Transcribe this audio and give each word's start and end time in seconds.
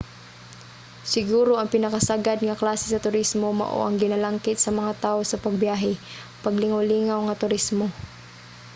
siguro 1.13 1.51
ang 1.57 1.71
pinakasagad 1.75 2.37
nga 2.45 2.59
klase 2.61 2.85
sa 2.89 3.03
turismo 3.05 3.47
mao 3.61 3.79
ang 3.83 3.95
ginalangkit 4.03 4.57
sa 4.61 4.71
mga 4.79 4.93
tao 5.03 5.19
sa 5.25 5.41
pagbiyahe: 5.45 5.93
paglingawlingaw 6.43 7.19
nga 7.23 7.39
turismo 7.43 7.85